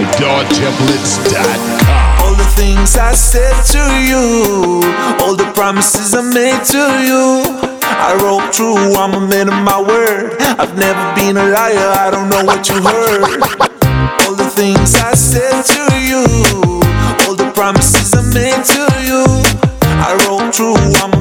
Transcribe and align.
DJTemplates.com. 0.00 2.24
All 2.24 2.32
the 2.34 2.48
things 2.56 2.96
I 2.96 3.12
said 3.12 3.52
to 3.76 3.82
you, 4.00 4.80
all 5.20 5.36
the 5.36 5.44
promises 5.54 6.14
I 6.14 6.22
made 6.22 6.64
to 6.72 6.78
you. 7.04 7.44
I 7.82 8.14
wrote 8.22 8.50
true, 8.52 8.94
I'm 8.96 9.12
a 9.12 9.20
man 9.20 9.48
of 9.48 9.54
my 9.62 9.78
word. 9.80 10.36
I've 10.58 10.76
never 10.78 11.14
been 11.14 11.36
a 11.36 11.44
liar, 11.44 11.92
I 12.00 12.10
don't 12.10 12.30
know 12.30 12.42
what 12.44 12.66
you 12.68 12.76
heard. 12.80 13.22
All 14.24 14.34
the 14.34 14.48
things 14.56 14.94
I 14.96 15.12
said 15.14 15.62
to 15.68 15.82
you, 16.00 16.24
all 17.28 17.36
the 17.36 17.50
promises 17.54 18.14
I 18.14 18.22
made 18.32 18.64
to 18.72 18.88
you. 19.04 19.26
I 20.00 20.16
wrote 20.24 20.52
true, 20.54 20.76
I'm 21.04 21.12
a 21.12 21.20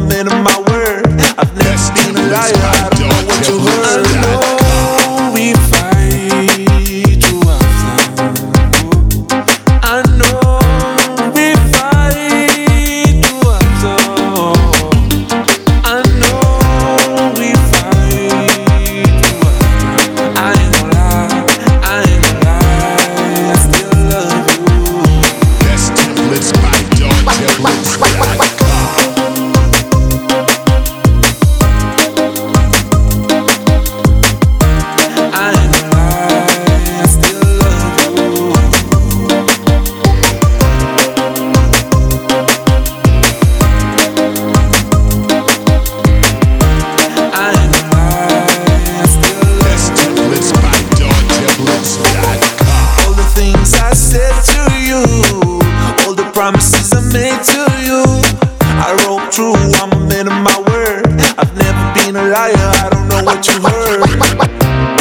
Of 60.29 60.43
my 60.43 60.59
word. 60.69 61.07
I've 61.39 61.55
never 61.57 61.93
been 61.95 62.15
a 62.15 62.21
liar, 62.21 62.53
I 62.53 62.89
don't 62.91 63.07
know 63.09 63.23
what 63.23 63.47
you 63.47 63.57
heard. 63.65 64.05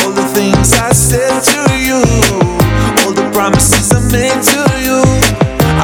All 0.01 0.13
the 0.13 0.25
things 0.33 0.73
I 0.73 0.93
said 0.93 1.45
to 1.53 1.61
you, 1.77 2.01
all 3.05 3.13
the 3.13 3.29
promises 3.35 3.93
I 3.93 4.01
made 4.09 4.41
to 4.41 4.63
you. 4.81 5.03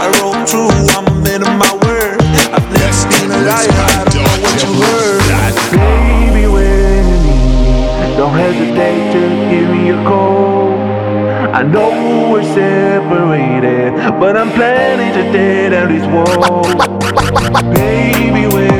I 0.01 0.09
wrote 0.17 0.49
true, 0.49 0.73
I'm 0.97 1.05
a 1.13 1.15
man 1.21 1.43
of 1.43 1.53
my 1.61 1.73
word. 1.85 2.23
I've 2.57 2.65
never 2.73 3.05
been 3.13 3.31
a 3.37 3.41
liar, 3.45 3.69
I 3.69 4.05
don't 4.09 4.25
know 4.25 4.39
what 4.41 4.57
you 4.65 4.73
heard. 4.81 5.21
Baby, 5.77 6.47
when 6.49 7.05
you 7.05 7.19
need 7.21 7.93
me, 8.01 8.17
don't 8.17 8.33
hesitate 8.33 9.13
to 9.13 9.23
give 9.51 9.69
me 9.69 9.91
a 9.91 10.01
call. 10.09 10.73
I 11.53 11.63
know 11.63 12.33
we're 12.33 12.49
separated, 12.55 13.93
but 14.19 14.39
I'm 14.39 14.51
planning 14.53 15.13
to 15.13 15.23
tear 15.33 15.71
down 15.71 15.89
this 15.93 16.07
wall. 16.09 16.65
Baby, 17.75 18.47
when 18.55 18.74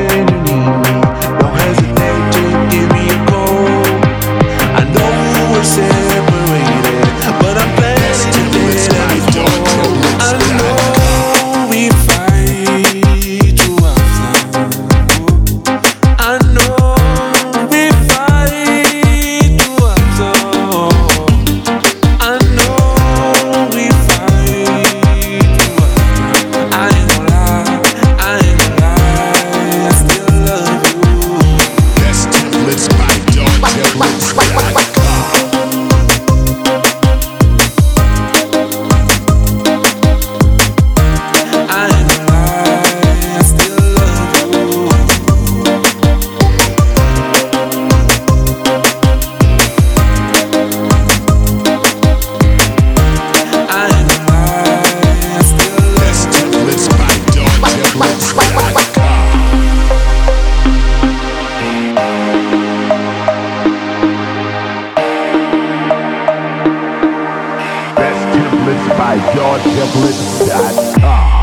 by 69.05 69.17
DawTemplates.com. 69.35 71.34